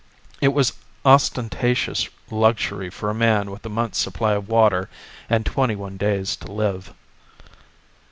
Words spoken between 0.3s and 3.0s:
It was ostentatious luxury